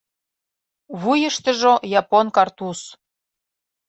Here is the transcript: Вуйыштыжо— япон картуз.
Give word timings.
Вуйыштыжо— 1.01 1.73
япон 1.99 2.27
картуз. 2.35 2.79